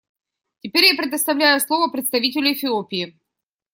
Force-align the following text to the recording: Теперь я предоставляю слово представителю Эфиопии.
Теперь 0.63 0.85
я 0.85 0.95
предоставляю 0.95 1.59
слово 1.61 1.91
представителю 1.91 2.53
Эфиопии. 2.53 3.19